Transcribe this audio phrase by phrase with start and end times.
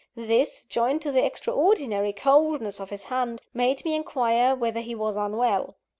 [0.15, 5.15] This, joined to the extraordinary coldness of his hand, made me inquire whether he was
[5.15, 5.75] unwell.